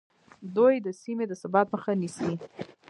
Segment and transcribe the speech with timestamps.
[0.55, 2.31] دوی د سیمې د ثبات مخه نیسي